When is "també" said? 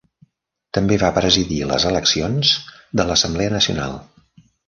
0.77-0.95